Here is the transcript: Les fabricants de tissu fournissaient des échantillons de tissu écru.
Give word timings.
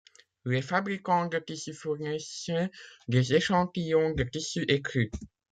Les 0.45 0.63
fabricants 0.63 1.27
de 1.27 1.37
tissu 1.37 1.73
fournissaient 1.75 2.71
des 3.07 3.35
échantillons 3.35 4.15
de 4.15 4.23
tissu 4.23 4.63
écru. 4.63 5.11